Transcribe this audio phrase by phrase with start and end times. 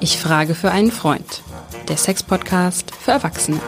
[0.00, 1.42] Ich frage für einen Freund.
[1.88, 3.60] Der Sex-Podcast für Erwachsene.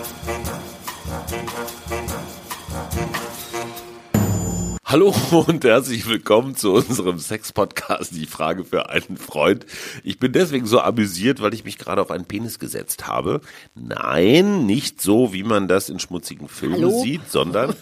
[4.84, 5.14] Hallo
[5.46, 9.64] und herzlich willkommen zu unserem Sex-Podcast, die Frage für einen Freund.
[10.02, 13.40] Ich bin deswegen so amüsiert, weil ich mich gerade auf einen Penis gesetzt habe.
[13.76, 17.02] Nein, nicht so, wie man das in schmutzigen Filmen Hallo?
[17.02, 17.76] sieht, sondern,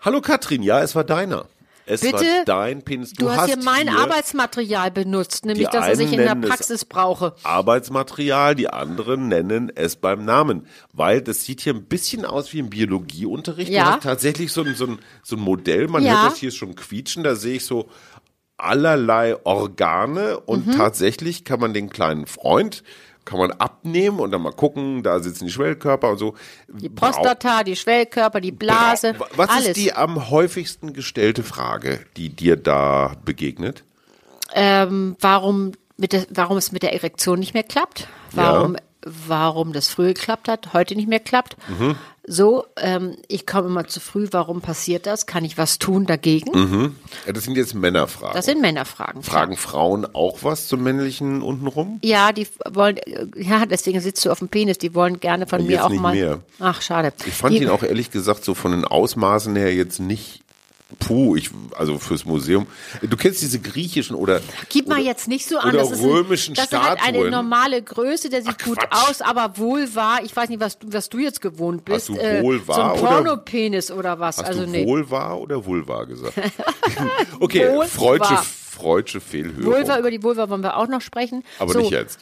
[0.00, 1.46] hallo Katrin, ja, es war deiner.
[1.90, 2.16] Es Bitte?
[2.16, 3.14] war dein Penis.
[3.14, 7.34] Du, hast hier mein hier Arbeitsmaterial benutzt, nämlich das, was ich in der Praxis brauche.
[7.44, 12.58] Arbeitsmaterial, die anderen nennen es beim Namen, weil das sieht hier ein bisschen aus wie
[12.58, 13.70] im Biologieunterricht.
[13.70, 13.84] Ja.
[13.84, 16.20] Du hast tatsächlich so ein, so ein, so ein Modell, man Ja.
[16.22, 17.88] hört das hier schon quietschen, da sehe ich so
[18.58, 20.72] allerlei Organe und Mhm.
[20.72, 22.82] tatsächlich kann man den kleinen Freund
[23.28, 26.34] kann man abnehmen und dann mal gucken, da sitzen die Schwellkörper und so.
[26.68, 29.66] Die Prostata, die Schwellkörper, die Blase, Was alles.
[29.68, 33.84] ist die am häufigsten gestellte Frage, die dir da begegnet?
[34.54, 38.08] ähm, warum, mit der, warum es mit der Erektion nicht mehr klappt?
[38.32, 41.56] Warum, warum das früher geklappt hat, heute nicht mehr klappt?
[41.68, 41.96] Mhm.
[42.30, 44.28] So, ähm, ich komme immer zu früh.
[44.32, 45.24] Warum passiert das?
[45.24, 46.94] Kann ich was tun dagegen?
[47.26, 48.34] Ja, das sind jetzt Männerfragen.
[48.34, 49.22] Das sind Männerfragen.
[49.22, 52.00] Fragen Frauen auch was zum männlichen untenrum?
[52.04, 54.76] Ja, die wollen, äh, ja, deswegen sitzt du auf dem Penis.
[54.76, 56.14] Die wollen gerne von Ja, mir jetzt auch nicht mal.
[56.14, 56.40] mehr.
[56.60, 57.12] Ach, schade.
[57.26, 60.42] Ich fand die, ihn auch ehrlich gesagt so von den Ausmaßen her jetzt nicht.
[61.00, 62.66] Puh, ich, also fürs Museum.
[63.02, 64.40] Du kennst diese griechischen oder.
[64.70, 65.68] Gib mal oder, jetzt nicht so an.
[65.70, 67.30] Oder das ist römischen ein, das ist halt eine Statuen.
[67.30, 69.08] normale Größe, der sieht Ach, gut Quatsch.
[69.10, 70.22] aus, aber wohl war.
[70.24, 72.08] Ich weiß nicht, was, du- was du jetzt gewohnt bist.
[72.08, 74.38] Hast du äh, wohl war so ein oder- Pornopenis oder was?
[74.38, 74.86] Hast also du nee.
[74.86, 76.32] Vulva oder Vulva gesagt?
[77.40, 77.86] okay, Vulva.
[77.86, 79.66] freudsche, freudsche Fehlhörung.
[79.74, 81.44] Vulva, über die Vulva wollen wir auch noch sprechen.
[81.58, 82.18] aber so, nicht jetzt.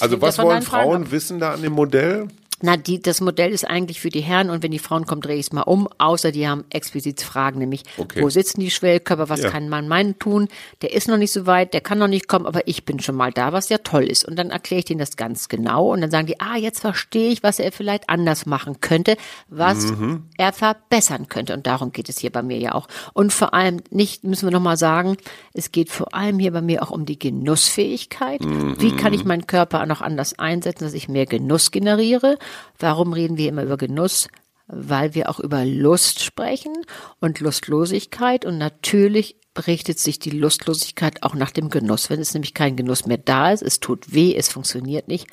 [0.00, 1.10] Also was wollen Fragen Frauen ab.
[1.12, 2.26] wissen da an dem Modell?
[2.62, 5.36] Na, die, das Modell ist eigentlich für die Herren und wenn die Frauen kommen, drehe
[5.36, 8.22] ich es mal um, außer die haben explizit Fragen, nämlich Okay.
[8.22, 9.50] wo sitzen die Schwellkörper, was Ja.
[9.50, 10.48] kann man meinen tun,
[10.82, 13.14] der ist noch nicht so weit, der kann noch nicht kommen, aber ich bin schon
[13.14, 14.24] mal da, was ja toll ist.
[14.26, 17.30] Und dann erkläre ich denen das ganz genau und dann sagen die, ah, jetzt verstehe
[17.30, 19.16] ich, was er vielleicht anders machen könnte,
[19.48, 20.24] was Mhm.
[20.38, 21.52] er verbessern könnte.
[21.54, 22.88] Und darum geht es hier bei mir ja auch.
[23.12, 25.16] Und vor allem nicht, müssen wir nochmal sagen,
[25.52, 28.40] es geht vor allem hier bei mir auch um die Genussfähigkeit.
[28.42, 32.38] Wie kann ich meinen Körper noch anders einsetzen, dass ich mehr Genuss generiere?
[32.78, 34.28] Warum reden wir immer über Genuss?
[34.68, 36.74] Weil wir auch über Lust sprechen
[37.20, 38.44] und Lustlosigkeit.
[38.44, 39.36] Und natürlich
[39.66, 42.10] richtet sich die Lustlosigkeit auch nach dem Genuss.
[42.10, 45.26] Wenn es nämlich kein Genuss mehr da ist, es tut weh, es funktioniert nicht,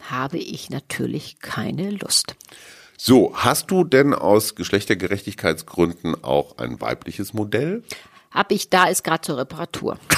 [0.00, 2.36] habe ich natürlich keine Lust.
[2.96, 7.82] So, hast du denn aus Geschlechtergerechtigkeitsgründen auch ein weibliches Modell?
[8.30, 9.98] Hab ich da, ist gerade zur Reparatur.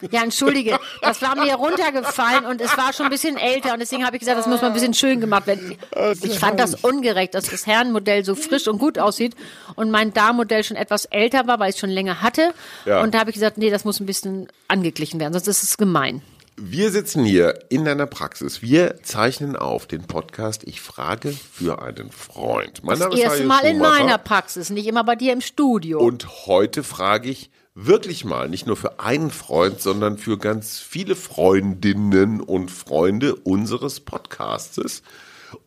[0.10, 4.06] Ja, entschuldige, das war mir runtergefallen und es war schon ein bisschen älter und deswegen
[4.06, 5.76] habe ich gesagt, das muss mal ein bisschen schön gemacht werden.
[6.22, 9.34] Ich fand das ungerecht, dass das Herrenmodell so frisch und gut aussieht
[9.74, 12.54] und mein Darmmodell schon etwas älter war, weil ich es schon länger hatte.
[12.84, 13.02] Ja.
[13.02, 15.76] Und da habe ich gesagt, nee, das muss ein bisschen angeglichen werden, sonst ist es
[15.76, 16.22] gemein.
[16.60, 18.62] Wir sitzen hier in deiner Praxis.
[18.62, 22.82] Wir zeichnen auf den Podcast Ich frage für einen Freund.
[22.82, 26.00] Mein Name Das ist erste Mal in meiner Praxis, nicht immer bei dir im Studio.
[26.00, 27.50] Und heute frage ich
[27.86, 34.00] wirklich mal, nicht nur für einen Freund, sondern für ganz viele Freundinnen und Freunde unseres
[34.00, 35.02] Podcastes.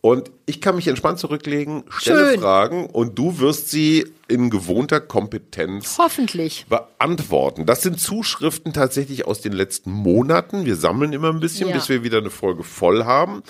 [0.02, 2.40] Und ich kann mich entspannt zurücklegen, stelle Schön.
[2.40, 6.68] Fragen und du wirst sie in gewohnter Kompetenz Hoffentlich.
[6.70, 7.66] beantworten.
[7.66, 10.66] Das sind Zuschriften tatsächlich aus den letzten Monaten.
[10.66, 11.76] Wir sammeln immer ein bisschen, Ja.
[11.76, 13.42] bis wir wieder eine Folge voll haben.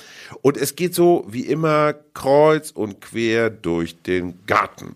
[0.42, 4.96] Und es geht so wie immer kreuz und quer durch den Garten.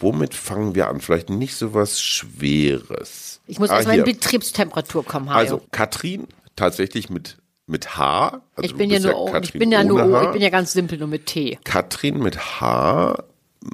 [0.00, 1.00] Womit fangen wir an?
[1.00, 3.40] Vielleicht nicht so was Schweres.
[3.46, 4.04] Ich muss Ah, erstmal in.
[4.04, 5.38] Betriebstemperatur kommen, Hajo.
[5.38, 6.26] Also Katrin
[6.56, 7.36] tatsächlich mit
[7.68, 8.42] mit H.
[8.54, 10.22] Also ich bin ja nur, O- ich bin ja nur, O- H.
[10.26, 11.58] ich bin ja ganz simpel nur mit T.
[11.64, 13.24] Katrin mit H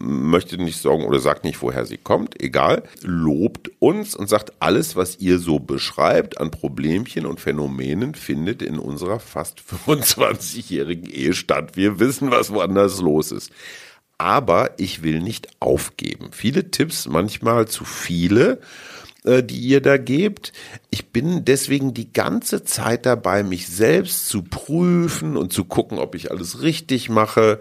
[0.01, 4.97] möchte nicht sagen oder sagt nicht, woher sie kommt, egal, lobt uns und sagt, alles,
[4.97, 11.73] was ihr so beschreibt an Problemchen und Phänomenen, findet in unserer fast 25-jährigen Ehe statt.
[11.77, 13.51] Wir wissen, was woanders los ist.
[14.19, 16.31] Aber ich will nicht aufgeben.
[16.33, 18.61] Viele Tipps, manchmal zu viele
[19.25, 20.53] äh, die ihr da gebt.
[20.91, 26.15] Ich bin deswegen die ganze Zeit dabei, mich selbst zu prüfen und zu gucken, ob
[26.15, 27.61] ich alles richtig mache.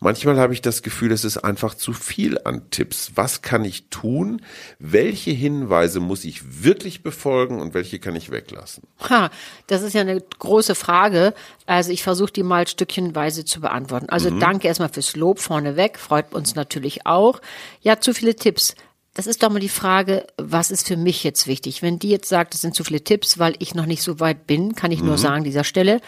[0.00, 3.12] Manchmal habe ich das Gefühl, es ist einfach zu viel an Tipps.
[3.14, 4.40] Was kann ich tun?
[4.78, 8.84] Welche Hinweise muss ich wirklich befolgen und welche kann ich weglassen?
[9.08, 9.30] Ha,
[9.66, 11.34] das ist ja eine große Frage.
[11.66, 14.08] Also ich versuche die mal stückchenweise zu beantworten.
[14.08, 17.40] Also danke erstmal fürs Lob vorneweg, freut uns natürlich auch.
[17.82, 18.74] Ja, zu viele Tipps.
[19.14, 21.82] Das ist doch mal die Frage, was ist für mich jetzt wichtig?
[21.82, 24.46] Wenn die jetzt sagt, es sind zu viele Tipps, weil ich noch nicht so weit
[24.46, 26.00] bin, kann ich nur sagen an dieser Stelle,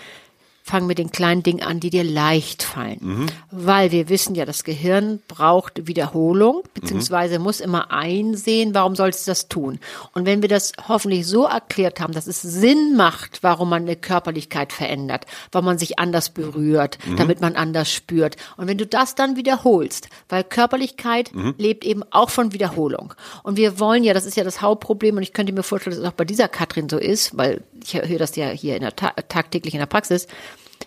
[0.66, 2.98] fang mit den kleinen Dingen an, die dir leicht fallen.
[3.02, 3.26] Mhm.
[3.50, 9.30] Weil wir wissen ja, das Gehirn braucht Wiederholung, beziehungsweise muss immer einsehen, warum sollst du
[9.30, 9.78] das tun.
[10.14, 13.94] Und wenn wir das hoffentlich so erklärt haben, dass es Sinn macht, warum man eine
[13.94, 17.16] Körperlichkeit verändert, warum man sich anders berührt, Mhm.
[17.16, 18.36] damit man anders spürt.
[18.56, 21.54] Und wenn du das dann wiederholst, weil Körperlichkeit Mhm.
[21.58, 23.12] lebt eben auch von Wiederholung.
[23.42, 26.02] Und wir wollen ja, das ist ja das Hauptproblem, und ich könnte mir vorstellen, dass
[26.02, 28.96] es auch bei dieser Katrin so ist, weil ich höre das ja hier in der
[28.96, 30.26] Ta tagtäglich in der Praxis.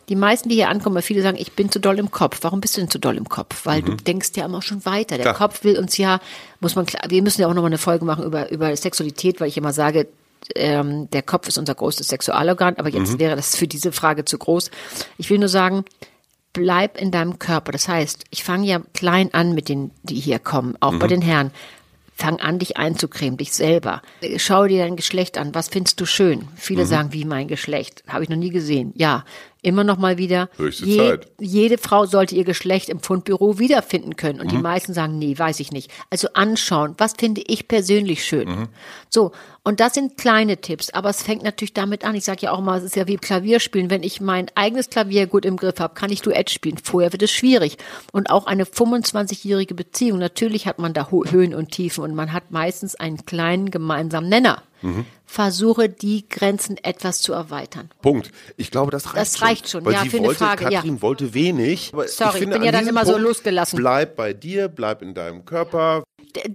[0.10, 2.40] Die meisten, die hier ankommen, weil viele sagen, ich bin zu doll im Kopf.
[2.42, 3.66] Warum bist du denn zu doll im Kopf?
[3.66, 5.16] Weil du denkst ja immer schon weiter.
[5.16, 5.36] Der Klar.
[5.36, 6.20] Kopf will uns ja,
[6.60, 9.48] muss man klar, wir müssen ja auch nochmal eine Folge machen über, über Sexualität, weil
[9.48, 10.08] ich immer sage,
[10.56, 14.38] ähm, der Kopf ist unser größtes Sexualorgan, aber jetzt wäre das für diese Frage zu
[14.38, 14.72] groß.
[15.18, 15.84] Ich will nur sagen,
[16.54, 17.72] bleib in deinem Körper.
[17.72, 21.22] Das heißt, ich fange ja klein an mit den, die hier kommen, auch bei den
[21.22, 21.52] Herren.
[22.18, 24.02] Fang an, dich einzucremen, dich selber.
[24.38, 25.54] Schau dir dein Geschlecht an.
[25.54, 26.48] Was findest du schön?
[26.56, 28.04] Viele sagen, wie mein Geschlecht.
[28.08, 28.92] Habe ich noch nie gesehen.
[28.96, 29.24] Ja,
[29.68, 30.50] immer noch mal wieder.
[30.72, 31.28] Zeit.
[31.40, 34.40] Jede Frau sollte ihr Geschlecht im Fundbüro wiederfinden können.
[34.40, 35.92] Und die meisten sagen, nee, weiß ich nicht.
[36.10, 38.70] Also anschauen, was finde ich persönlich schön.
[39.10, 39.34] So,
[39.64, 42.16] und das sind kleine Tipps, aber es fängt natürlich damit an.
[42.16, 43.90] Ich sage ja auch mal, es ist ja wie Klavierspielen.
[43.90, 46.78] Wenn ich mein eigenes Klavier gut im Griff habe, kann ich Duett spielen.
[46.82, 47.78] Vorher wird es schwierig.
[48.14, 52.52] Und auch eine 25-jährige Beziehung, natürlich hat man da Höhen und Tiefen und man hat
[52.52, 54.64] meistens einen kleinen gemeinsamen Nenner.
[55.26, 57.90] Versuche die Grenzen etwas zu erweitern.
[58.02, 58.32] Punkt.
[58.56, 60.70] Ich glaube, das reicht Das reicht schon, Weil ja, sie für eine wollte, Frage, ja.
[60.80, 61.90] Katrin wollte wenig.
[61.94, 63.78] Aber Sorry, ich finde, bin ja an dann immer so Punkt, losgelassen.
[63.78, 66.04] Bleib bei dir, bleib in deinem Körper.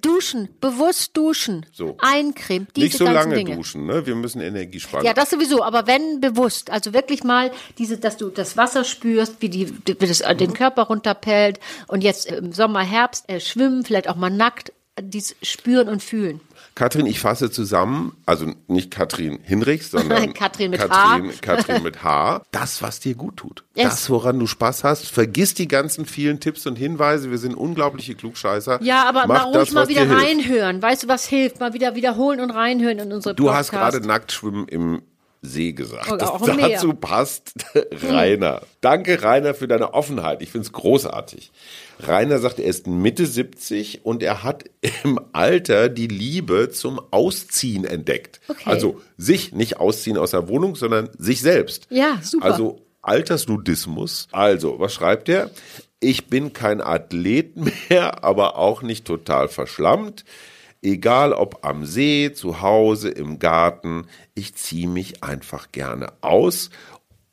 [0.01, 1.97] Duschen, bewusst duschen, So.
[2.01, 3.57] eincremen, diese Nicht so ganzen lange Dinge.
[3.57, 4.07] duschen, ne?
[4.07, 5.05] Wir müssen Energie sparen.
[5.05, 9.37] Ja, das sowieso, aber wenn bewusst, also wirklich mal diese, dass du das Wasser spürst,
[9.41, 11.59] wie die, wie das äh, den Körper runterpellt
[11.89, 16.01] und jetzt im Sommer, Herbst äh, schwimmen, vielleicht auch mal nackt, äh, dies spüren und
[16.03, 16.41] fühlen.
[16.75, 21.33] Katrin, ich fasse zusammen, also nicht Katrin Hinrichs, sondern Katrin mit Katrin, H.
[21.43, 22.43] Katrin mit H.
[22.51, 23.65] Das, was dir gut tut.
[23.75, 23.85] Yes.
[23.91, 25.07] Das, woran du Spaß hast.
[25.11, 27.31] Vergiss die ganzen vielen Tipps und Hinweise.
[27.31, 28.83] Wir sind unglaubliche Klugscheißer.
[28.83, 30.23] Ja, aber Mach mal ruhig das, mal wieder hilft.
[30.23, 30.81] reinhören.
[30.83, 31.61] Weißt du, was hilft?
[31.61, 33.73] Mal wieder wiederholen und reinhören in unsere Du Podcast.
[33.73, 35.03] hast gerade Nacktschwimmen im
[35.45, 36.09] See gesagt.
[36.09, 36.69] Das auch Meer.
[36.71, 37.53] dazu passt
[38.05, 38.63] Rainer.
[38.81, 40.41] Danke, Rainer, für deine Offenheit.
[40.41, 41.51] Ich finde es großartig.
[41.99, 44.65] Rainer sagt, er ist Mitte 70 und er hat
[45.03, 48.41] im Alter die Liebe zum Ausziehen entdeckt.
[48.47, 48.71] Okay.
[48.71, 51.89] Also sich nicht ausziehen aus der Wohnung, sondern sich selbst.
[51.91, 52.45] Ja, super.
[52.45, 54.29] Also Altersnudismus.
[54.31, 55.51] Also, was schreibt er?
[55.99, 57.55] Ich bin kein Athlet
[57.91, 60.25] mehr, aber auch nicht total verschlammt.
[60.83, 66.71] Egal ob am See, zu Hause, im Garten, ich ziehe mich einfach gerne aus.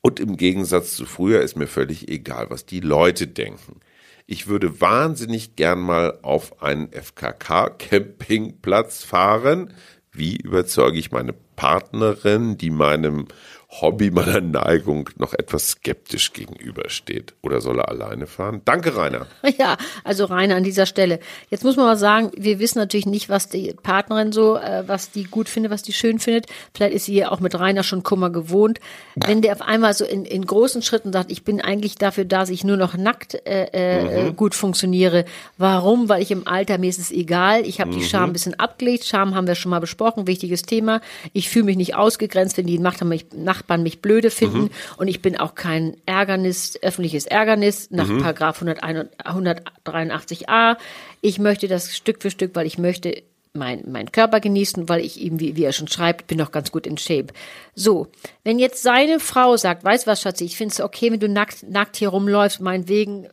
[0.01, 3.79] Und im Gegensatz zu früher ist mir völlig egal, was die Leute denken.
[4.27, 9.73] Ich würde wahnsinnig gern mal auf einen FKK-Campingplatz fahren.
[10.11, 13.27] Wie überzeuge ich meine Partnerin, die meinem
[13.69, 17.35] Hobby, meiner Neigung noch etwas skeptisch gegenübersteht?
[17.43, 18.61] Oder soll er alleine fahren?
[18.65, 19.27] Danke, Rainer.
[19.57, 21.19] Ja, also Rainer an dieser Stelle.
[21.49, 25.11] Jetzt muss man mal sagen, wir wissen natürlich nicht, was die Partnerin so, äh, was
[25.11, 26.45] die gut findet, was die schön findet.
[26.73, 28.79] Vielleicht ist sie ja auch mit Rainer schon Kummer gewohnt.
[29.15, 32.39] Wenn der auf einmal so in, in großen Schritten sagt, ich bin eigentlich dafür da,
[32.39, 35.25] dass ich nur noch nackt äh, äh, gut funktioniere.
[35.57, 36.07] Warum?
[36.07, 37.65] Weil ich im Alter, mir ist es egal.
[37.65, 39.03] Ich habe die Scham ein bisschen abgelegt.
[39.03, 41.01] Scham haben wir schon mal besprochen, wichtiges Thema.
[41.33, 43.25] Ich fühle mich nicht ausgegrenzt, wenn die Nachbarn mich,
[43.59, 44.69] Nachbarn mich blöde finden.
[44.97, 50.77] Und ich bin auch kein Ärgernis, öffentliches Ärgernis nach Paragraph 183a.
[51.21, 53.23] Ich möchte das Stück für Stück, weil ich möchte
[53.53, 56.71] mein, mein Körper genießen, weil ich ihm, wie, wie er schon schreibt, bin noch ganz
[56.71, 57.27] gut in Shape.
[57.73, 58.07] So,
[58.43, 61.27] wenn jetzt seine Frau sagt, weißt du was, Schatzi, ich finde es okay, wenn du
[61.27, 63.27] nackt, nackt hier rumläufst, meinetwegen,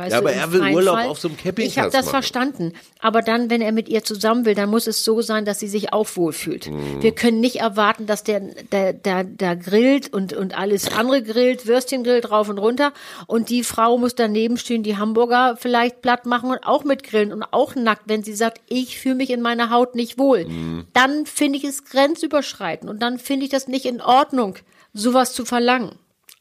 [0.00, 1.06] weißt Ja, aber er will Urlaub Fall.
[1.06, 2.10] auf so einem Campingplatz Ich habe das machen.
[2.10, 2.72] verstanden.
[3.00, 5.68] Aber dann, wenn er mit ihr zusammen will, dann muss es so sein, dass sie
[5.68, 6.68] sich auch wohlfühlt.
[6.68, 7.02] Mhm.
[7.02, 11.66] Wir können nicht erwarten, dass der, der, der, der grillt und, und alles andere grillt,
[11.66, 12.92] Würstchen grillt rauf und runter
[13.26, 17.42] und die Frau muss daneben stehen, die Hamburger vielleicht platt machen und auch mitgrillen und
[17.42, 20.46] auch nackt, wenn sie sagt, ich fühle mich in meiner Haut nicht wohl.
[20.46, 20.86] Mhm.
[20.92, 24.56] Dann finde ich es grenzüberschreitend und dann finde ich das nicht in Ordnung,
[24.92, 25.92] sowas zu verlangen.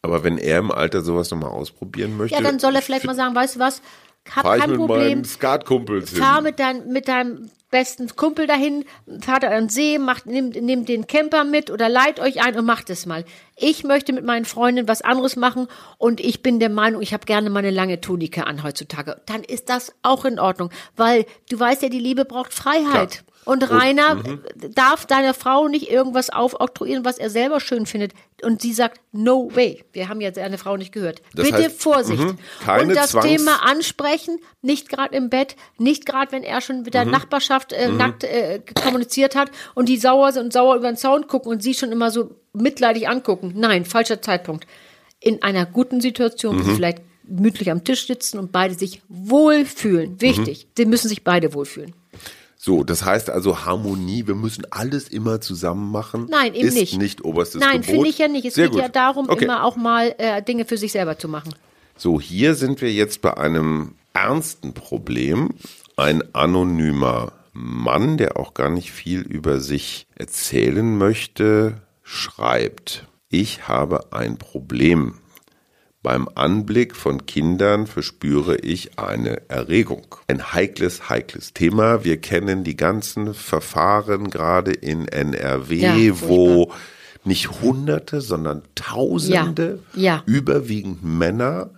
[0.01, 2.35] Aber wenn er im Alter sowas nochmal ausprobieren möchte.
[2.35, 3.81] Ja, dann soll er vielleicht mal sagen, weißt du was,
[4.33, 5.23] hab fahr ich kein mit Problem.
[5.23, 6.19] Skatkumpels hin.
[6.19, 8.85] Fahr mit, dein, mit deinem besten Kumpel dahin,
[9.21, 12.65] fahrt an den See, macht, nimmt, nimmt den Camper mit oder leiht euch ein und
[12.65, 13.25] macht es mal.
[13.55, 17.25] Ich möchte mit meinen Freundinnen was anderes machen und ich bin der Meinung, ich habe
[17.25, 19.21] gerne mal eine lange Tunika an heutzutage.
[19.25, 23.11] Dann ist das auch in Ordnung, weil du weißt ja, die Liebe braucht Freiheit.
[23.11, 23.28] Klar.
[23.45, 24.21] Und Rainer
[24.75, 28.11] darf deiner Frau nicht irgendwas aufoktroyieren, was er selber schön findet.
[28.43, 29.83] Und sie sagt, no way.
[29.91, 31.21] Wir haben ja seine Frau nicht gehört.
[31.33, 32.21] Das Bitte heißt, Vorsicht.
[32.21, 36.61] mhm, keine und das Zwangs- Thema ansprechen, nicht gerade im Bett, nicht gerade, wenn er
[36.61, 40.75] schon mit der Nachbarschaft äh, nackt äh, kommuniziert hat und die sauer sind und sauer
[40.75, 43.53] über den Zaun gucken und sie schon immer so mitleidig angucken.
[43.55, 44.67] Nein, falscher Zeitpunkt.
[45.21, 46.59] in einer guten Situation, Mhm.
[46.59, 50.21] wo sie vielleicht gemütlich am Tisch sitzen und beide sich wohlfühlen.
[50.21, 50.69] Wichtig, Mhm.
[50.77, 51.93] sie müssen sich beide wohlfühlen.
[52.61, 56.27] So, das heißt also Harmonie, wir müssen alles immer zusammen machen.
[56.29, 56.97] Nein, eben ist nicht.
[56.97, 58.43] nicht oberstes Nein, finde ich ja nicht.
[58.43, 58.81] Es Sehr geht gut.
[58.81, 59.45] ja darum, okay.
[59.45, 61.55] immer auch mal äh, Dinge für sich selber zu machen.
[61.95, 65.51] So, hier sind wir jetzt bei einem ernsten Problem.
[65.95, 74.11] Ein anonymer Mann, der auch gar nicht viel über sich erzählen möchte, schreibt, ich habe
[74.11, 75.18] ein Problem.
[76.09, 80.07] Beim Anblick von Kindern verspüre ich eine Erregung.
[80.27, 82.03] Ein heikles, heikles Thema.
[82.03, 86.71] Wir kennen die ganzen Verfahren gerade in NRW, Ja, wo
[87.25, 90.23] nicht Hunderte, sondern Tausende, Ja, ja.
[90.25, 91.69] überwiegend Männer,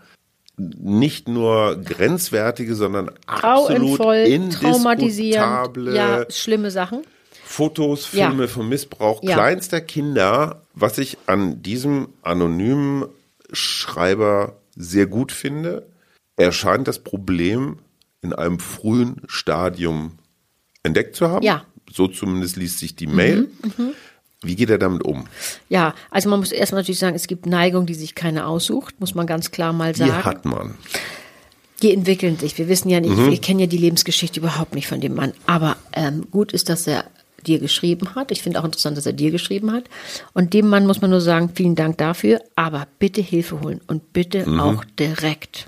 [0.56, 7.02] nicht nur grenzwertige, sondern absolut Grauenvoll, traumatisierend, indiskutable ja, schlimme Sachen.
[7.44, 8.30] Fotos, Ja.
[8.30, 9.34] Filme von Missbrauch Ja.
[9.34, 13.08] kleinster Kinder, was ich an diesem anonymen
[13.52, 15.88] Schreiber sehr gut finde.
[16.38, 17.80] Er scheint das Problem
[18.22, 20.18] in einem frühen Stadium
[20.84, 21.44] entdeckt zu haben.
[21.46, 21.58] Ja.
[21.76, 23.50] Mhm, So zumindest liest sich die Mail.
[24.44, 25.26] Wie geht er damit um?
[25.70, 29.14] Ja, also man muss erstmal natürlich sagen, es gibt Neigungen, die sich keiner aussucht, muss
[29.14, 30.24] man ganz klar mal Die sagen.
[30.26, 30.76] hat man.
[31.84, 32.58] Die entwickeln sich.
[32.58, 33.30] Wir wissen ja nicht, Mhm.
[33.32, 35.34] wir kennen ja die Lebensgeschichte überhaupt nicht von dem Mann.
[35.48, 37.06] Aber ähm, gut ist, dass er
[37.44, 38.32] dir geschrieben hat.
[38.32, 39.84] Ich finde auch interessant, dass er dir geschrieben hat.
[40.34, 42.42] Und dem Mann muss man nur sagen, vielen Dank dafür.
[42.56, 44.60] Aber bitte Hilfe holen und bitte Mhm.
[44.60, 45.68] auch direkt.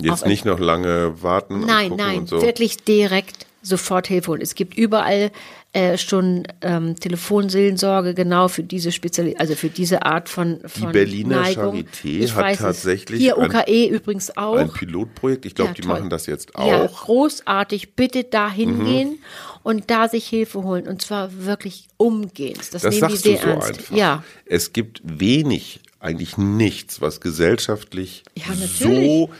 [0.00, 1.60] Jetzt Auch- nicht noch lange warten.
[1.66, 2.40] Nein, nein, so.
[2.42, 4.40] wirklich direkt sofort Hilfe holen.
[4.42, 5.30] Es gibt überall
[5.72, 11.42] äh, schon ähm, Telefonseelsorge genau für diese Speziali also für diese Art von, von Berliner
[11.42, 11.76] Neigung.
[11.76, 14.56] Charité Ich hat tatsächlich hier ein- UKE übrigens auch.
[14.56, 15.46] Ein Pilotprojekt.
[15.46, 15.92] Ich glaube, Ja, die toll.
[15.92, 17.04] machen das jetzt Ja, auch.
[17.04, 17.94] großartig.
[17.94, 19.18] Bitte da hingehen
[19.62, 20.86] und da sich Hilfe holen.
[20.88, 22.58] Und zwar wirklich umgehend.
[22.58, 23.68] Das, Das nehmen sagst die du sehr so ernst.
[23.78, 23.96] einfach.
[23.96, 29.30] Ja, Es gibt wenig, eigentlich nichts, was gesellschaftlich Ja, so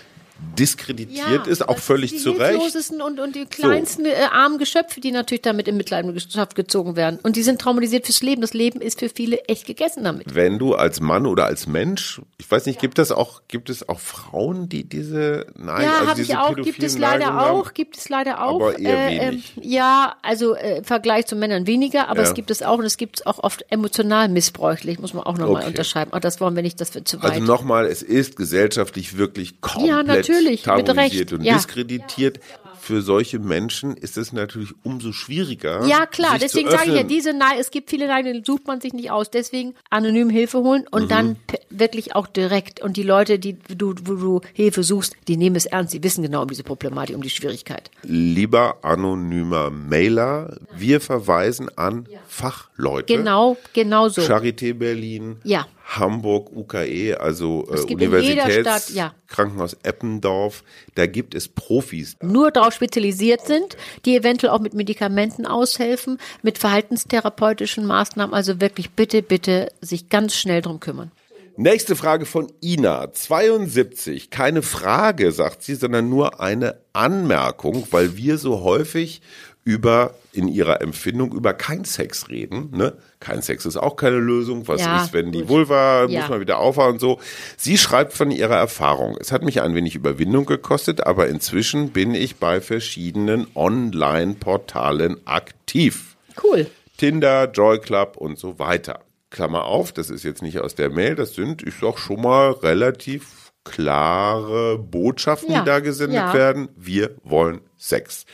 [0.42, 2.50] diskreditiert ist, auch das völlig die zu Recht.
[2.50, 7.18] Hilflosesten und, und die kleinsten äh, armen Geschöpfe, die natürlich damit in Mitleidenschaft gezogen werden.
[7.22, 8.40] Und die sind traumatisiert fürs Leben.
[8.42, 10.34] Das Leben ist für viele echt gegessen damit.
[10.34, 13.88] Wenn du als Mann oder als Mensch, ich weiß nicht, gibt es auch, gibt es
[13.88, 17.40] auch Frauen, die diese, nein, Ja, also habe ich diese auch, gibt es leider Neigungen
[17.40, 17.60] haben?
[17.60, 18.56] auch, gibt es leider auch.
[18.60, 19.52] Aber eher Äh, wenig.
[19.56, 22.28] ähm, ja, also äh, im Vergleich zu Männern weniger, aber Ja.
[22.28, 25.38] es gibt es auch und es gibt es auch oft emotional missbräuchlich, muss man auch
[25.38, 25.68] nochmal Okay.
[25.68, 26.10] unterschreiben.
[26.12, 27.32] Aber das wollen wir nicht, das wird zu weit.
[27.32, 31.54] Also nochmal, es ist gesellschaftlich wirklich komplett Ja, natürlich, mit tabuisiert und ja.
[31.54, 32.40] diskreditiert.
[32.80, 35.84] Für solche Menschen ist es natürlich umso schwieriger.
[35.86, 38.80] Ja, klar, deswegen sage ich ja, diese Nein, es gibt viele Nein, die sucht man
[38.80, 39.30] sich nicht aus.
[39.30, 41.08] Deswegen anonym Hilfe holen und Mhm.
[41.08, 41.36] dann
[41.70, 42.80] wirklich auch direkt.
[42.82, 46.22] Und die Leute, die du, wo du Hilfe suchst, die nehmen es ernst, die wissen
[46.24, 47.88] genau um diese Problematik, um die Schwierigkeit.
[48.02, 53.16] Lieber anonymer Mailer, wir verweisen an Fachleute.
[53.16, 54.22] Genau, genau so.
[54.22, 55.68] Charité Berlin, Ja.
[55.84, 57.94] Hamburg, UKE, also äh, Stadt, ja.
[57.94, 60.64] Universitätskrankenhaus Eppendorf.
[60.94, 62.16] Da gibt es Profis.
[62.22, 68.34] nur darauf spezialisiert sind, die eventuell auch mit Medikamenten aushelfen, mit verhaltenstherapeutischen Maßnahmen.
[68.34, 71.10] Also wirklich bitte, bitte sich ganz schnell drum kümmern.
[71.56, 74.30] Nächste Frage von Ina, 72.
[74.30, 79.20] Keine Frage, sagt sie, sondern nur eine Anmerkung, weil wir so häufig
[79.64, 82.70] über, in ihrer Empfindung, über kein Sex reden.
[82.74, 82.94] Ne?
[83.20, 84.66] Kein Sex ist auch keine Lösung.
[84.66, 85.48] Was Ja, ist, wenn die gut.
[85.48, 86.20] Vulva, Ja.
[86.22, 87.20] muss man wieder aufhauen und so.
[87.56, 89.16] Sie schreibt von ihrer Erfahrung.
[89.20, 96.16] Es hat mich ein wenig Überwindung gekostet, aber inzwischen bin ich bei verschiedenen Online-Portalen aktiv.
[96.42, 96.66] Cool.
[96.96, 99.00] Tinder, Joy Club und so weiter.
[99.30, 102.50] Klammer auf, das ist jetzt nicht aus der Mail, das sind, ich sag schon mal,
[102.50, 106.68] relativ klare Botschaften, Ja, die da gesendet werden.
[106.76, 108.24] Wir wollen Sex.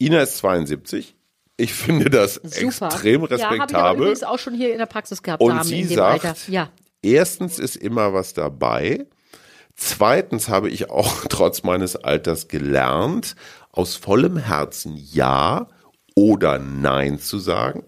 [0.00, 1.14] Ina ist 72.
[1.56, 2.88] Ich finde das Super.
[2.88, 4.00] extrem Ja, habe ich respektabel.
[4.02, 6.48] übrigens auch schon hier in der Praxis gehabt, Und sie sagt.
[6.48, 6.68] Ja.
[7.02, 9.06] erstens ist immer was dabei.
[9.74, 13.36] Zweitens habe ich auch trotz meines Alters gelernt,
[13.72, 15.68] aus vollem Herzen Ja
[16.14, 17.84] oder Nein zu sagen.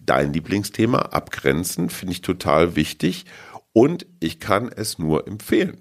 [0.00, 3.24] Dein Lieblingsthema, abgrenzen, finde ich total wichtig.
[3.72, 5.78] Und ich kann es nur empfehlen.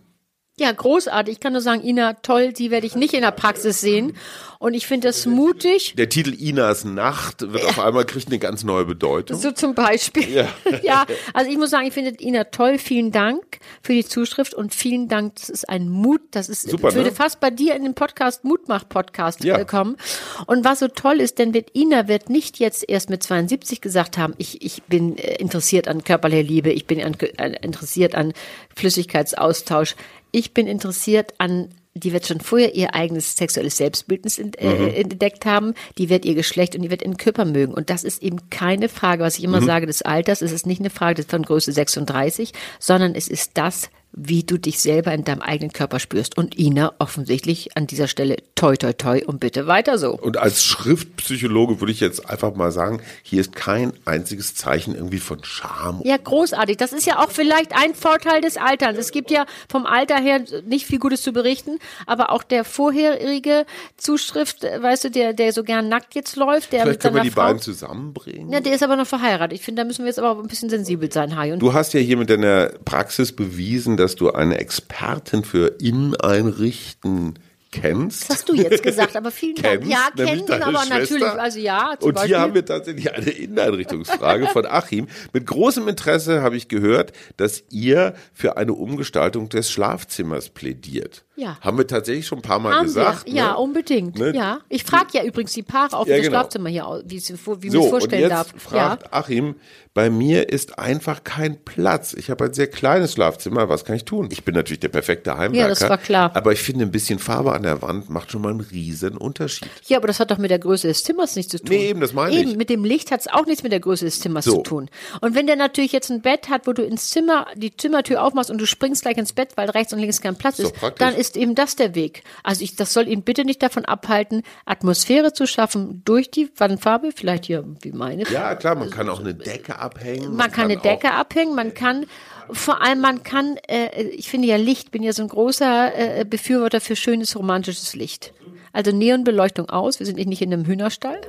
[0.60, 1.34] Ja, großartig.
[1.34, 4.16] Ich kann nur sagen, Ina, toll, die werde ich nicht in der Praxis sehen.
[4.60, 5.96] Und ich finde das mutig.
[5.98, 9.36] Der Titel Inas Nacht wird auf einmal kriegt eine ganz neue Bedeutung.
[9.38, 10.30] So zum Beispiel.
[10.30, 10.48] Ja.
[10.84, 11.06] Ja.
[11.34, 12.78] also ich muss sagen, ich finde Ina toll.
[12.78, 13.44] Vielen Dank
[13.82, 15.36] für die Zuschrift und vielen Dank.
[15.36, 16.22] Das ist ein Mut.
[16.32, 17.16] Das ist, Super, würde ne?
[17.16, 19.64] fast bei dir in den Podcast Mutmach-Podcast Ja.
[19.66, 19.98] kommen.
[20.46, 24.20] Und was so toll ist, denn wird Ina wird nicht jetzt erst mit 72 gesagt
[24.20, 28.34] haben, ich, ich bin äh, interessiert an körperlicher Liebe, ich bin an, äh, interessiert an
[28.76, 29.96] Flüssigkeitsaustausch.
[30.34, 35.76] Ich bin interessiert an die wird schon vorher ihr eigenes sexuelles Selbstbildnis äh, entdeckt haben,
[35.98, 37.74] die wird ihr Geschlecht und die wird ihren Körper mögen.
[37.74, 40.42] Und das ist eben keine Frage, was ich immer sage, des Alters.
[40.42, 44.80] Es ist nicht eine Frage von Größe 36, sondern es ist das, wie du dich
[44.80, 46.38] selber in deinem eigenen Körper spürst.
[46.38, 50.12] Und Ina offensichtlich an dieser Stelle toi toi toi und bitte weiter so.
[50.14, 55.20] Und als Schriftpsychologe würde ich jetzt einfach mal sagen, hier ist kein einziges Zeichen irgendwie
[55.20, 56.02] von Scham.
[56.04, 56.78] Ja, großartig.
[56.78, 58.98] Das ist ja auch vielleicht ein Vorteil des Alterns.
[59.00, 63.66] Es gibt ja vom Alter her nicht viel Gutes zu berichten, aber auch der vorherige
[63.98, 67.32] Zuschrift, weißt du, der, der so gern nackt jetzt läuft, der Vielleicht können wir die
[67.32, 67.42] Frau.
[67.44, 68.52] beiden zusammenbringen.
[68.52, 69.58] Ja, der ist aber noch verheiratet.
[69.58, 71.54] Ich finde, da müssen wir jetzt aber ein bisschen sensibel sein, Hai.
[71.54, 77.40] Und Du hast ja hier mit deiner Praxis bewiesen, dass du eine Expertin für Inneneinrichten
[77.82, 78.24] kennst.
[78.30, 79.86] Das hast du jetzt gesagt, aber vielen Dank.
[79.88, 81.00] Ja, kennen, aber Schwester.
[81.00, 82.28] natürlich, also ja, Und Beispiel.
[82.28, 85.08] hier haben wir tatsächlich eine Inneneinrichtungsfrage von Achim.
[85.34, 91.26] Mit großem Interesse habe ich gehört, dass ihr für eine Umgestaltung des Schlafzimmers plädiert.
[91.36, 91.58] Ja.
[91.62, 93.26] Haben wir tatsächlich schon ein paar Mal haben gesagt.
[93.26, 93.34] wir.
[93.34, 93.58] Ja, ne?
[93.58, 94.20] unbedingt.
[94.20, 94.34] Ne?
[94.36, 96.38] Ja, ich frage ja übrigens die Paare wie Ja, das genau.
[96.40, 98.54] Schlafzimmer hier, wie, sie- wie So, es und vorstellen jetzt darf.
[98.58, 99.56] fragt Achim,
[99.96, 102.14] bei mir ist einfach kein Platz.
[102.14, 103.68] Ich habe ein sehr kleines Schlafzimmer.
[103.68, 104.30] Was kann ich tun?
[104.32, 105.58] Ich bin natürlich der perfekte Heimwerker.
[105.64, 106.32] Ja, das war klar.
[106.36, 109.70] Aber ich finde, ein bisschen Farbe an der Wand macht schon mal einen riesen Unterschied.
[109.88, 111.70] Ja, aber das hat doch mit der Größe des Zimmers nichts zu tun.
[111.76, 112.58] Nee, eben, das meine Eben, ich.
[112.58, 114.58] mit dem Licht hat es auch nichts mit der Größe des Zimmers So.
[114.58, 114.90] zu tun.
[115.22, 118.52] Und wenn der natürlich jetzt ein Bett hat, wo du ins Zimmer, die Zimmertür aufmachst
[118.52, 121.00] und du springst gleich ins Bett, weil rechts und links kein Platz Ist ist, praktisch.
[121.08, 122.24] dann ist eben das der Weg.
[122.44, 127.12] Also ich, das soll ihn bitte nicht davon abhalten, Atmosphäre zu schaffen durch die Wandfarbe,
[127.16, 128.24] vielleicht hier wie meine.
[128.30, 130.36] Ja, klar, man kann auch eine Decke abhängen.
[130.36, 132.06] Man kann eine auch- Decke abhängen, man kann
[132.52, 136.26] vor allem man kann, äh, ich finde ja Licht, bin ja so ein großer äh,
[136.26, 138.34] Befürworter für schönes romantisches Licht.
[138.72, 141.22] Also Neonbeleuchtung aus, wir sind nicht in einem Hühnerstall.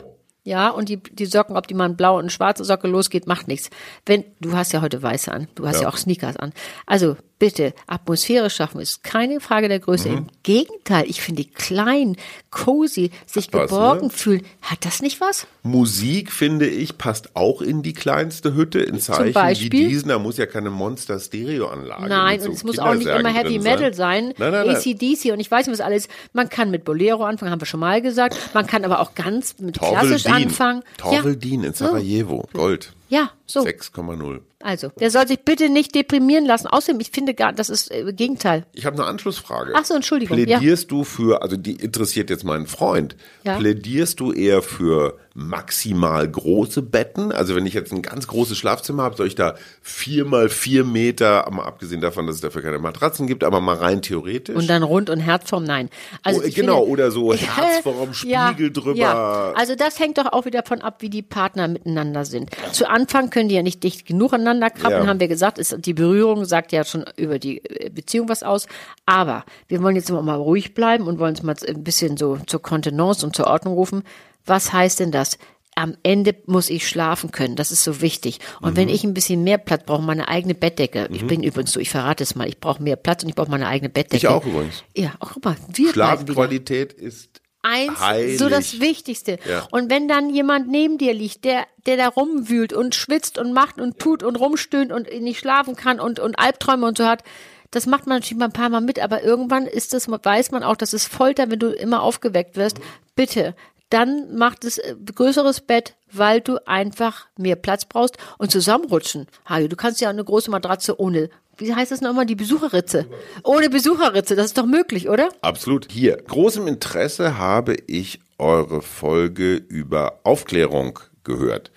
[0.46, 3.48] Ja, und die, die Socken, ob die mal eine blaue und schwarze Socke losgeht, macht
[3.48, 3.70] nichts.
[4.04, 5.88] Wenn, du hast ja heute weiße an, du hast ja, Ja.
[5.88, 6.52] auch Sneakers an.
[6.84, 10.08] Also bitte, Atmosphäre schaffen ist keine Frage der Größe.
[10.08, 10.16] Mhm.
[10.18, 12.16] Im Gegenteil, ich finde klein,
[12.50, 14.10] cozy, sich Hat was, geborgen ne?
[14.10, 14.42] fühlen.
[14.62, 15.46] Hat das nicht was?
[15.62, 18.80] Musik, finde ich, passt auch in die kleinste Hütte.
[18.80, 19.88] In Zeichen wie Beispiel?
[19.88, 23.32] diesen, da muss ja keine Monster-Stereoanlage Nein, mit so und es muss auch nicht immer
[23.32, 24.34] Heavy Metal sein.
[24.38, 24.76] Nein, nein, nein.
[24.76, 26.08] ACDC und ich weiß nicht was alles.
[26.32, 28.36] Man kann mit Bolero anfangen, haben wir schon mal gesagt.
[28.54, 30.48] Man kann aber auch ganz mit klassisch Torveldin.
[30.48, 30.82] anfangen.
[30.98, 32.48] Torveldin in Sarajevo.
[32.52, 32.92] Gold.
[33.08, 33.60] Ja, so.
[33.60, 34.40] 6,0.
[34.60, 36.66] Also, der soll sich bitte nicht deprimieren lassen.
[36.66, 38.64] Außerdem, ich finde gar, das ist äh, Gegenteil.
[38.72, 39.72] Ich habe eine Anschlussfrage.
[39.76, 40.58] Ach so, Entschuldigung, ja.
[40.58, 43.56] Plädierst du für, also die interessiert jetzt meinen Freund, Ja.
[43.58, 47.32] plädierst du eher für maximal große Betten?
[47.32, 50.84] Also wenn ich jetzt ein ganz großes Schlafzimmer habe, soll ich da vier mal vier
[50.84, 54.56] Meter, mal abgesehen davon, dass es dafür keine Matratzen gibt, aber mal rein theoretisch?
[54.56, 55.90] Und dann Rund- und Herzform, nein.
[56.22, 58.96] Also Oh, genau, finde, oder so Herzform, ja, Spiegel drüber.
[58.96, 59.52] Ja.
[59.56, 62.50] Also das hängt doch auch wieder davon ab, wie die Partner miteinander sind.
[62.72, 65.08] Zu Anfang können die ja nicht dicht genug aneinander krabbeln, Ja.
[65.08, 65.58] haben wir gesagt.
[65.58, 68.66] Ist, die Berührung sagt ja schon über die äh, Beziehung was aus.
[69.04, 72.62] Aber wir wollen jetzt mal ruhig bleiben und wollen uns mal ein bisschen so zur
[72.62, 74.02] Kontenance und zur Ordnung rufen.
[74.46, 75.38] Was heißt denn das?
[75.76, 77.56] Am Ende muss ich schlafen können.
[77.56, 78.38] Das ist so wichtig.
[78.60, 78.76] Und Mhm.
[78.76, 81.08] wenn ich ein bisschen mehr Platz brauche, meine eigene Bettdecke.
[81.10, 83.50] Ich bin übrigens so, ich verrate es mal, ich brauche mehr Platz und ich brauche
[83.50, 84.16] meine eigene Bettdecke.
[84.18, 84.84] Ich auch übrigens.
[84.96, 88.38] Ja, auch guck mal, wir Schlafqualität ist eins, heilig.
[88.38, 89.38] so das Wichtigste.
[89.48, 89.66] Ja.
[89.72, 93.80] Und wenn dann jemand neben dir liegt, der, der da rumwühlt und schwitzt und macht
[93.80, 97.24] und tut und rumstöhnt und nicht schlafen kann und, und Albträume und so hat,
[97.72, 100.62] das macht man natürlich mal ein paar Mal mit, aber irgendwann ist das, weiß man
[100.62, 102.78] auch, das ist Folter, wenn du immer aufgeweckt wirst.
[103.16, 103.56] Bitte,
[103.90, 109.26] dann macht es äh, größeres Bett, weil du einfach mehr Platz brauchst und zusammenrutschen.
[109.48, 113.06] Hajo, du kannst ja eine große Matratze ohne, wie heißt das nochmal, die Besucherritze.
[113.44, 115.28] Ohne Besucherritze, das ist doch möglich, oder?
[115.42, 115.88] Absolut.
[115.90, 121.70] Hier, großem Interesse habe ich eure Folge über Aufklärung gehört.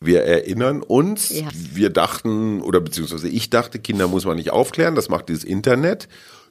[0.00, 1.48] Wir erinnern uns, Ja.
[1.52, 6.08] wir dachten, oder beziehungsweise ich dachte, Kinder muss man nicht aufklären, das macht dieses Internet.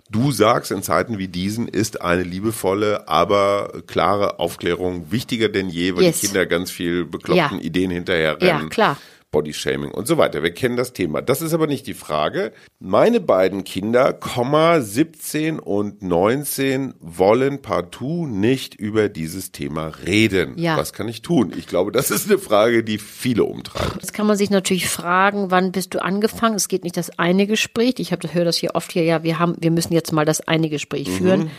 [0.10, 5.96] Du sagst, in Zeiten wie diesen ist eine liebevolle, aber klare Aufklärung wichtiger denn je,
[5.96, 6.22] weil Yes.
[6.22, 7.64] die Kinder ganz viel bekloppten Ja.
[7.64, 8.64] Ideen hinterherrennen.
[8.64, 8.98] Ja, klar.
[9.38, 10.42] Bodyshaming und so weiter.
[10.42, 11.22] Wir kennen das Thema.
[11.22, 12.54] Das ist aber nicht die Frage.
[12.80, 20.58] Meine beiden Kinder, Komma 17 und 19, wollen partout nicht über dieses Thema reden.
[20.58, 20.76] Ja.
[20.76, 21.54] Was kann ich tun?
[21.56, 24.02] Ich glaube, das ist eine Frage, die viele umtreibt.
[24.02, 26.56] Jetzt kann man sich natürlich fragen, wann bist du angefangen?
[26.56, 27.96] Es geht nicht das eine Gespräch.
[28.00, 30.42] Ich habe höre das hier oft hier, ja, wir haben, wir müssen jetzt mal das
[30.42, 31.52] eine Gespräch führen.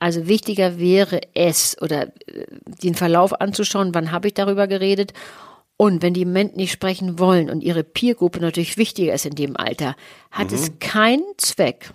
[0.00, 2.46] Also wichtiger wäre es oder äh,
[2.82, 5.12] den Verlauf anzuschauen, wann habe ich darüber geredet.
[5.76, 9.56] Und wenn die Menschen nicht sprechen wollen und ihre Peergruppe natürlich wichtiger ist in dem
[9.56, 9.96] Alter,
[10.30, 11.92] hat es keinen Zweck,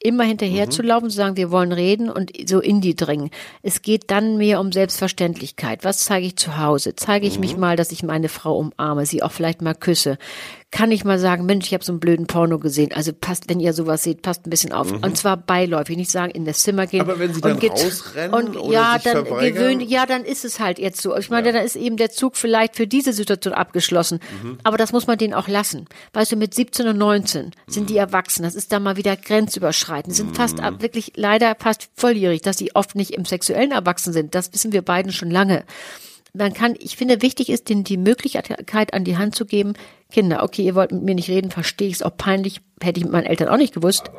[0.00, 3.30] immer hinterher zu laufen und zu sagen, wir wollen reden und so in die dringen.
[3.62, 5.84] Es geht dann mehr um Selbstverständlichkeit.
[5.84, 6.96] Was zeige ich zu Hause?
[6.96, 10.16] Zeige ich mich mal, dass ich meine Frau umarme, sie auch vielleicht mal küsse?
[10.72, 12.92] Kann ich mal sagen, Mensch, ich habe so einen blöden Porno gesehen.
[12.94, 14.92] Also passt, wenn ihr sowas seht, passt ein bisschen auf.
[14.92, 17.04] Und zwar beiläufig, nicht sagen, in das Zimmer gehen.
[17.04, 17.10] Mhm.
[17.10, 19.54] Aber wenn sie dann und rausrennen und oder ja, sich dann verweigern?
[19.54, 21.16] gewöhn, ja, dann ist es halt jetzt so.
[21.16, 24.20] Ich meine, dann ist eben der Zug vielleicht für diese Situation abgeschlossen.
[24.42, 24.58] Mhm.
[24.62, 25.86] Aber das muss man denen auch lassen.
[26.12, 27.86] Weißt du, mit 17 und 19 sind Mhm.
[27.86, 28.44] die erwachsen.
[28.44, 30.14] Das ist dann mal wieder grenzüberschreitend.
[30.14, 34.36] Sind fast ab, wirklich leider fast volljährig, dass sie oft nicht im sexuellen erwachsen sind.
[34.36, 35.64] Das wissen wir beiden schon lange.
[36.32, 39.74] Man kann, ich finde, wichtig ist, denen die Möglichkeit an die Hand zu geben.
[40.10, 43.04] Kinder, okay, ihr wollt mit mir nicht reden, verstehe ich es auch peinlich, hätte ich
[43.04, 44.10] mit meinen Eltern auch nicht gewusst.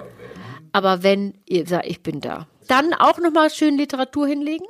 [0.71, 2.47] Aber wenn ihr sagt, ich bin da.
[2.67, 4.65] Dann auch nochmal schön Literatur hinlegen.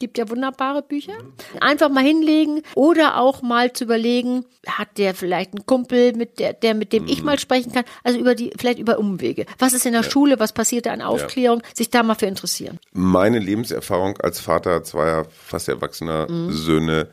[0.00, 1.14] Gibt ja wunderbare Bücher.
[1.60, 6.52] Einfach mal hinlegen oder auch mal zu überlegen, hat der vielleicht einen Kumpel, mit der,
[6.52, 7.82] der mit dem ich mal sprechen kann?
[8.04, 9.44] Also über die, vielleicht über Umwege.
[9.58, 10.38] Was ist in der Schule?
[10.38, 11.62] Was passiert da an Aufklärung?
[11.74, 12.78] Sich da mal für interessieren.
[12.92, 16.52] Meine Lebenserfahrung als Vater zweier fast erwachsener Mhm.
[16.52, 17.08] Söhne,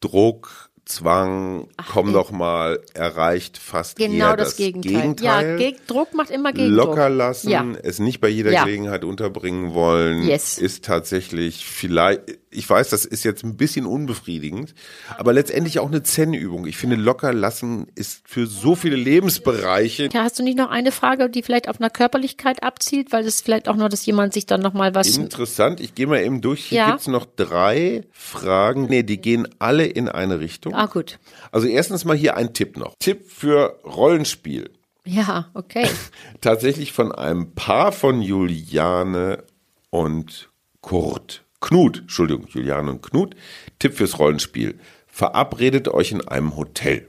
[0.00, 4.92] Druck, Zwang, komm doch mal, erreicht fast Genau eher das, das Gegenteil.
[4.92, 5.56] Ja, Gegenteil.
[5.58, 6.86] Geg Druck macht immer Gegendruck.
[6.90, 7.66] Locker lassen, Ja.
[7.82, 8.62] es nicht bei jeder Ja.
[8.64, 10.58] Gelegenheit unterbringen wollen, Yes.
[10.58, 14.74] ist tatsächlich vielleicht, ich weiß, das ist jetzt ein bisschen unbefriedigend,
[15.18, 16.66] aber letztendlich auch eine Zen-Übung.
[16.66, 20.92] Ich finde, locker lassen ist für so viele Lebensbereiche Ja, hast du nicht noch eine
[20.92, 24.46] Frage, die vielleicht auf einer Körperlichkeit abzielt, weil es vielleicht auch noch, dass jemand sich
[24.46, 25.80] dann noch mal was interessant.
[25.80, 26.64] Ich gehe mal eben durch.
[26.66, 26.90] Hier Ja.
[26.90, 28.86] gibt's noch drei Fragen.
[28.86, 30.74] Nee, die gehen alle in eine Richtung.
[30.74, 31.18] Ah, gut.
[31.52, 32.94] Also erstens mal hier ein Tipp noch.
[32.98, 34.70] Tipp für Rollenspiel.
[35.04, 35.86] Ja, okay.
[36.40, 39.44] Tatsächlich von einem Paar von Juliane
[39.90, 41.44] und Kurt.
[41.60, 43.34] Knut, Entschuldigung, Juliane und Knut.
[43.78, 44.78] Tipp fürs Rollenspiel.
[45.06, 47.08] Verabredet euch in einem Hotel.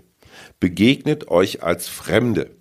[0.59, 2.51] Begegnet euch als Fremde.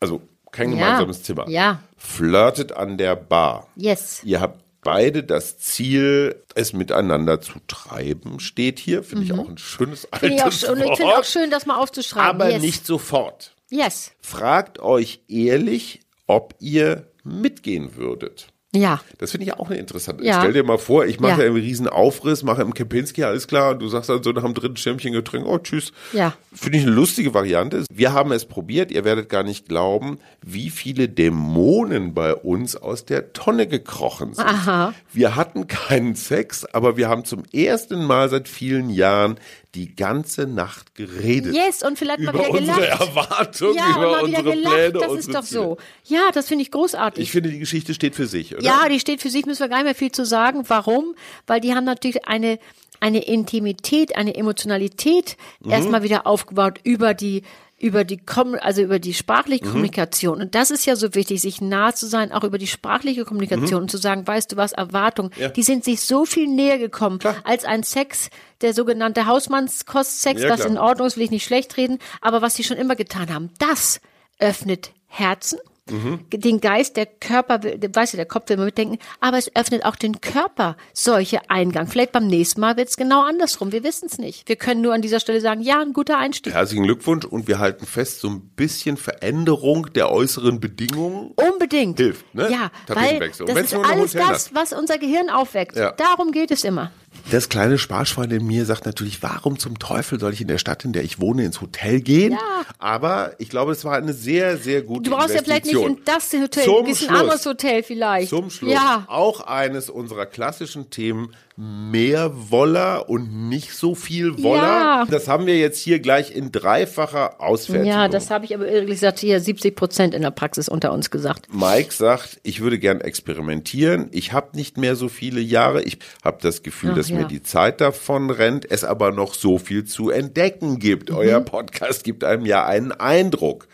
[0.00, 0.22] Also
[0.52, 0.76] kein Ja.
[0.78, 1.48] gemeinsames Zimmer.
[1.48, 1.82] Ja.
[1.96, 3.68] Flirtet an der Bar.
[3.76, 4.22] Yes.
[4.24, 9.02] Ihr habt beide das Ziel, es miteinander zu treiben, steht hier.
[9.04, 10.34] Finde ich auch ein schönes altes Mhm.
[10.34, 10.72] Finde ich auch.
[10.72, 11.18] Und ich finde Wort.
[11.18, 12.40] auch schön, das mal aufzuschreiben.
[12.40, 12.62] Aber yes.
[12.62, 13.54] nicht sofort.
[13.70, 14.12] Yes.
[14.20, 18.48] Fragt euch ehrlich, ob ihr mitgehen würdet.
[18.72, 19.00] Ja.
[19.18, 20.24] Das finde ich auch eine interessante.
[20.24, 20.40] Ja.
[20.40, 21.46] Stell dir mal vor, ich mache Ja.
[21.46, 24.54] einen riesen Aufriss, mache im Kempinski, alles klar, und du sagst dann so nach dem
[24.54, 25.92] dritten Schirmchen Getränk, oh tschüss.
[26.12, 26.34] Ja.
[26.52, 27.84] Finde ich eine lustige Variante.
[27.92, 33.04] Wir haben es probiert, ihr werdet gar nicht glauben, wie viele Dämonen bei uns aus
[33.04, 34.46] der Tonne gekrochen sind.
[34.46, 34.94] Aha.
[35.12, 39.38] Wir hatten keinen Sex, aber wir haben zum ersten Mal seit vielen Jahren
[39.74, 41.54] die ganze Nacht geredet.
[41.54, 43.00] Yes, und vielleicht mal über wieder unsere gelacht.
[43.00, 44.74] Erwartungen, Ja, über mal wieder unsere gelacht.
[44.74, 45.60] Pläne, das unsere ist doch Ziele.
[45.60, 45.76] so.
[46.04, 47.22] Ja, das finde ich großartig.
[47.22, 48.64] Ich finde, die Geschichte steht für sich, oder?
[48.64, 50.64] Ja, die steht für sich, müssen wir gar nicht mehr viel zu sagen.
[50.68, 51.14] Warum?
[51.46, 52.58] Weil die haben natürlich eine,
[52.98, 55.70] eine Intimität, eine Emotionalität Mhm.
[55.70, 57.42] erstmal wieder aufgebaut über die
[57.80, 59.70] über die Kom also über die sprachliche Mhm.
[59.70, 63.24] Kommunikation und das ist ja so wichtig, sich nah zu sein, auch über die sprachliche
[63.24, 63.82] Kommunikation Mhm.
[63.84, 67.64] und zu sagen, weißt du was, Erwartung, die sind sich so viel näher gekommen als
[67.64, 68.28] ein Sex,
[68.60, 70.70] der sogenannte Hausmannskostsex, Ja, was klar.
[70.70, 73.50] in Ordnung ist, will ich nicht schlecht reden, aber was sie schon immer getan haben,
[73.58, 74.00] das
[74.38, 75.58] öffnet Herzen,
[75.90, 76.20] Mhm.
[76.30, 79.84] den Geist, der Körper, will- weißt du, der Kopf will immer mitdenken, aber es öffnet
[79.84, 81.86] auch den Körper solche Eingang.
[81.86, 83.72] Vielleicht beim nächsten Mal wird es genau andersrum.
[83.72, 84.48] Wir wissen es nicht.
[84.48, 86.52] Wir können nur an dieser Stelle sagen, ja, ein guter Einstieg.
[86.54, 91.98] Herzlichen Glückwunsch und wir halten fest, so ein bisschen Veränderung der äußeren Bedingungen Unbedingt.
[91.98, 92.50] Hilft, ne?
[92.50, 95.76] Ja, weil das ist alles das, was unser Gehirn aufweckt.
[95.76, 95.92] Ja.
[95.92, 96.90] Darum geht es immer.
[97.30, 100.84] Das kleine Sparschwein in mir sagt natürlich, warum zum Teufel soll ich in der Stadt,
[100.84, 102.32] in der ich wohne, ins Hotel gehen?
[102.32, 102.38] Ja.
[102.78, 105.98] Aber ich glaube, es war eine sehr, sehr gute Du brauchst ja vielleicht nicht in
[106.04, 108.30] das Hotel, Zum ein anderes Hotel vielleicht.
[108.30, 109.04] Zum Schluss Ja.
[109.08, 114.62] auch eines unserer klassischen Themen, mehr Woller und nicht so viel Woller.
[114.62, 115.06] Ja.
[115.10, 117.86] Das haben wir jetzt hier gleich in dreifacher Ausfertigung.
[117.86, 121.10] Ja, das habe ich aber ehrlich gesagt hier 70 Prozent in der Praxis unter uns
[121.10, 121.52] gesagt.
[121.52, 124.08] Mike sagt, ich würde gern experimentieren.
[124.12, 125.82] Ich habe nicht mehr so viele Jahre.
[125.82, 127.28] Ich habe das Gefühl, Ach, dass mir ja.
[127.28, 131.10] die Zeit davon rennt, es aber noch so viel zu entdecken gibt.
[131.10, 133.68] Euer Podcast gibt einem ja einen Eindruck.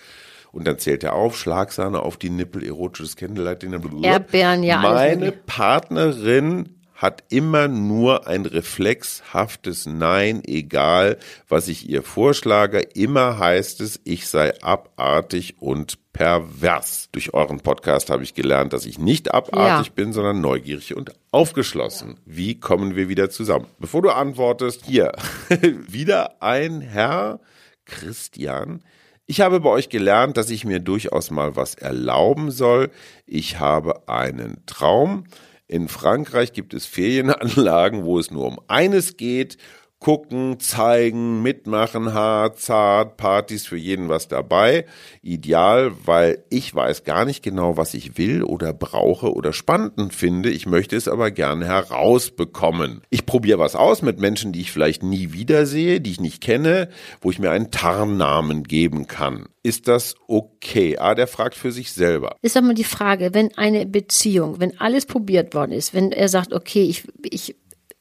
[0.51, 4.09] Und dann zählt er auf, Schlagsahne auf die Nippel, erotisches Candlelight blablabla.
[4.09, 5.31] Erdbeeren, ja, Meine.
[5.31, 12.81] Partnerin hat immer nur ein reflexhaftes Nein, egal was ich ihr vorschlage.
[12.81, 17.09] Immer heißt es, ich sei abartig und pervers.
[17.13, 19.93] Durch euren Podcast habe ich gelernt, dass ich nicht abartig Ja.
[19.95, 22.19] bin, sondern neugierig und aufgeschlossen.
[22.25, 23.67] Wie kommen wir wieder zusammen?
[23.79, 25.13] Bevor du antwortest, hier
[25.89, 27.41] wieder ein Herr
[27.85, 28.83] Christian.
[29.27, 32.91] Ich habe bei euch gelernt, dass ich mir durchaus mal was erlauben soll.
[33.27, 35.25] Ich habe einen Traum.
[35.69, 39.59] In Frankreich gibt es Ferienanlagen, wo es nur um eines geht.
[39.99, 44.85] Gucken, zeigen, mitmachen, hart, zart, Partys für jeden was dabei.
[45.23, 50.51] Ideal, weil ich weiß gar nicht genau, was ich will oder brauche oder spannend finde.
[50.51, 53.01] Ich möchte es aber gerne herausbekommen.
[53.11, 56.89] Ich probiere was aus mit Menschen, die ich vielleicht nie wiedersehe, die ich nicht kenne,
[57.21, 59.47] wo ich mir einen Tarnnamen geben kann.
[59.63, 60.99] Ist das okay?
[60.99, 62.37] Ah, der fragt für sich selber.
[62.43, 66.53] Ist aber die Frage, wenn eine Beziehung, wenn alles probiert worden ist, wenn er sagt,
[66.53, 67.57] okay, ich, ich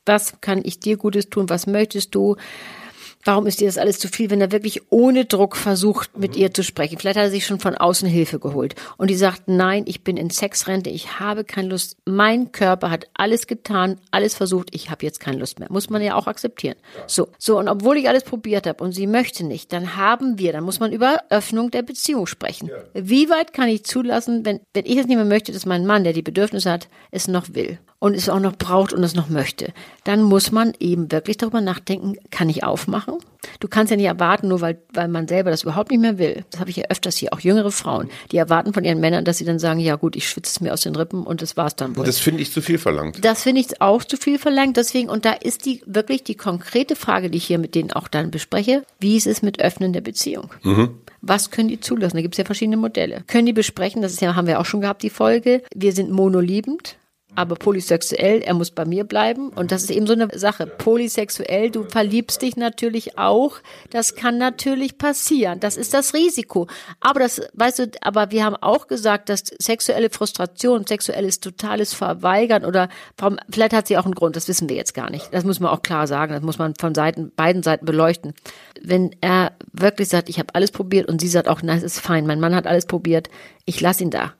[0.05, 2.35] was kann ich dir Gutes tun, was möchtest du,
[3.25, 6.53] warum ist dir das alles zu viel, wenn er wirklich ohne Druck versucht, mit ihr
[6.53, 6.97] zu sprechen.
[6.97, 8.75] Vielleicht hat er sich schon von außen Hilfe geholt.
[8.97, 11.97] Und die sagt, nein, ich bin in Sexrente, ich habe keine Lust.
[12.05, 15.71] Mein Körper hat alles getan, alles versucht, ich habe jetzt keine Lust mehr.
[15.71, 16.75] Muss man ja auch akzeptieren.
[17.07, 20.53] So, so, und obwohl ich alles probiert habe und sie möchte nicht, dann haben wir,
[20.53, 22.69] dann muss man über Öffnung der Beziehung sprechen.
[22.69, 22.75] Ja.
[22.93, 26.03] Wie weit kann ich zulassen, wenn, wenn ich es nicht mehr möchte, dass mein Mann,
[26.03, 27.79] der die Bedürfnisse hat, es noch will?
[27.99, 31.61] Und es auch noch braucht und es noch möchte, dann muss man eben wirklich darüber
[31.61, 33.15] nachdenken, kann ich aufmachen?
[33.59, 36.45] Du kannst ja nicht erwarten, nur weil, weil man selber das überhaupt nicht mehr will.
[36.49, 39.37] Das habe ich ja öfters hier, auch jüngere Frauen, die erwarten von ihren Männern, dass
[39.37, 41.75] sie dann sagen, ja gut, ich schwitze es mir aus den Rippen und das war's
[41.75, 42.05] dann wohl.
[42.05, 43.23] Das finde ich zu viel verlangt.
[43.23, 44.77] Das finde ich auch zu viel verlangt.
[44.77, 48.07] Deswegen, und da ist die wirklich die konkrete Frage, die ich hier mit denen auch
[48.07, 50.49] dann bespreche, wie ist es mit Öffnen der Beziehung?
[50.63, 50.99] Mhm.
[51.21, 52.17] Was können die zulassen?
[52.17, 53.23] Da gibt es ja verschiedene Modelle.
[53.27, 56.11] Können die besprechen, das ist ja, haben wir auch schon gehabt, die Folge, wir sind
[56.11, 56.97] monoliebend
[57.35, 59.49] aber polysexuell, er muss bei mir bleiben.
[59.49, 60.67] Und das ist eben so eine Sache.
[60.67, 63.57] Polysexuell, du verliebst dich natürlich auch.
[63.89, 65.59] Das kann natürlich passieren.
[65.59, 66.67] Das ist das Risiko.
[66.99, 72.65] Aber das, weißt du, aber wir haben auch gesagt, dass sexuelle Frustration, sexuelles totales Verweigern
[72.65, 72.89] oder
[73.49, 75.33] vielleicht hat sie auch einen Grund, das wissen wir jetzt gar nicht.
[75.33, 76.33] Das muss man auch klar sagen.
[76.33, 78.33] Das muss man von Seiten, beiden Seiten beleuchten.
[78.81, 81.99] Wenn er wirklich sagt, ich habe alles probiert und sie sagt auch, nein, es ist
[81.99, 83.29] fein, mein Mann hat alles probiert,
[83.65, 84.33] ich lass ihn da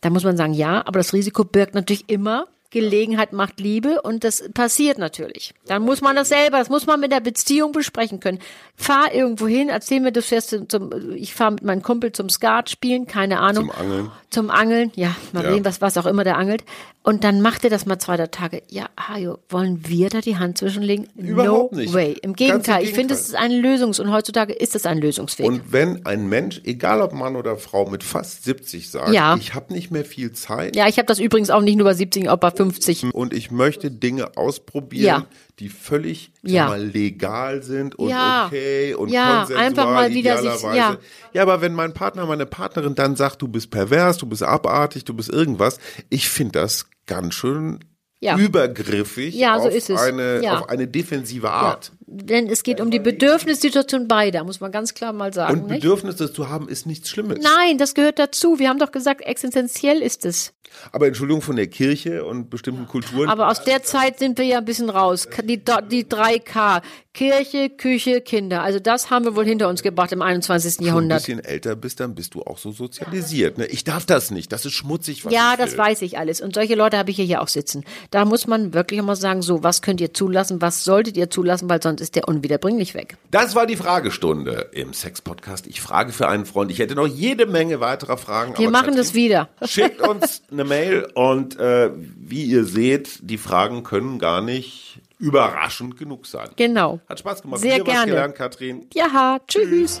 [0.00, 4.24] da muss man sagen, ja, aber das Risiko birgt natürlich immer, Gelegenheit macht Liebe und
[4.24, 5.54] das passiert natürlich.
[5.66, 8.40] Dann muss man das selber, das muss man mit der Beziehung besprechen können.
[8.76, 12.68] Fahr irgendwo hin, erzähl mir, du fährst zum, ich fahre mit meinem Kumpel zum Skat
[12.68, 13.70] spielen, keine Ahnung.
[13.70, 14.10] Zum Angeln.
[14.30, 15.52] Zum Angeln, ja, mal ja.
[15.52, 16.62] sehen, was, was auch immer der angelt.
[17.02, 18.62] Und dann macht er das mal zwei drei Tage.
[18.68, 21.08] Ja, Hajo, wollen wir da die Hand zwischenlegen?
[21.16, 21.94] Überhaupt no nicht.
[21.94, 22.18] way.
[22.20, 25.46] Im Gegenteil, ich finde, es ist ein Lösungs- und heutzutage ist es ein Lösungsweg.
[25.46, 29.36] Und wenn ein Mensch, egal ob Mann oder Frau, mit fast 70 sagt, ja.
[29.36, 30.76] ich habe nicht mehr viel Zeit.
[30.76, 33.14] Ja, ich habe das übrigens auch nicht nur bei 70, auch bei 50.
[33.14, 35.26] Und ich möchte Dinge ausprobieren, ja.
[35.58, 36.68] Die völlig ja.
[36.68, 38.46] mal, legal sind und ja.
[38.46, 40.96] okay und ja, konsensual einfach mal wieder sich, ja.
[41.32, 45.04] ja, aber wenn mein Partner, meine Partnerin dann sagt, du bist pervers, du bist abartig,
[45.04, 45.78] du bist irgendwas,
[46.10, 47.80] ich finde das ganz schön
[48.20, 48.36] ja.
[48.36, 50.58] übergriffig ja, so auf, Eine, ja.
[50.58, 51.92] auf eine defensive Art.
[52.10, 55.62] Denn es geht um die Bedürfnissituation beider, muss man ganz klar mal sagen.
[55.62, 57.38] Und Bedürfnisse zu haben ist nichts Schlimmes.
[57.42, 58.58] Nein, das gehört dazu.
[58.58, 60.54] Wir haben doch gesagt, existenziell ist es.
[60.92, 63.28] Aber Entschuldigung von der Kirche und bestimmten Kulturen.
[63.28, 65.28] Aber aus der Zeit sind wir ja ein bisschen raus.
[65.42, 66.82] Die, die 3K.
[67.14, 68.62] Kirche, Küche, Kinder.
[68.62, 70.86] Also das haben wir wohl hinter uns gebracht im 21.
[70.86, 71.26] Jahrhundert.
[71.26, 73.58] Wenn du ein bisschen älter bist, dann bist du auch so sozialisiert.
[73.58, 73.66] Ne?
[73.66, 74.52] Ich darf das nicht.
[74.52, 75.24] Das ist schmutzig.
[75.24, 76.40] Was ja, das weiß ich alles.
[76.40, 77.84] Und solche Leute habe ich hier auch sitzen.
[78.12, 81.68] Da muss man wirklich immer sagen, so, was könnt ihr zulassen, was solltet ihr zulassen,
[81.68, 83.16] weil sonst ist der unwiederbringlich weg.
[83.30, 85.66] Das war die Fragestunde im Sex-Podcast.
[85.66, 86.70] Ich frage für einen Freund.
[86.70, 88.56] Ich hätte noch jede Menge weiterer Fragen.
[88.56, 89.48] Wir machen das wieder.
[89.64, 95.96] Schickt uns eine Mail und äh, wie ihr seht, die Fragen können gar nicht überraschend
[95.96, 96.48] genug sein.
[96.56, 97.00] Genau.
[97.08, 97.60] Hat Spaß gemacht.
[97.60, 97.98] Sehr gerne.
[97.98, 98.86] Was gelernt, Katrin.
[98.94, 99.68] Ja, tschüss.
[99.68, 100.00] tschüss.